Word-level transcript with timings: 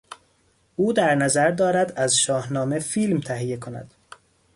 او 0.75 0.93
در 0.93 1.15
نظر 1.15 1.51
دارد 1.51 1.91
از 1.95 2.17
شاهنامه 2.17 2.79
فیلم 2.79 3.19
تهیه 3.19 3.57
کند. 3.57 3.93